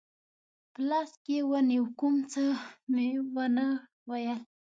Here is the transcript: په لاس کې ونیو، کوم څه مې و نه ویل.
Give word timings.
په 0.71 0.79
لاس 0.89 1.11
کې 1.23 1.37
ونیو، 1.49 1.85
کوم 1.99 2.15
څه 2.31 2.43
مې 2.93 3.07
و 3.33 3.35
نه 3.55 3.65
ویل. 4.09 4.39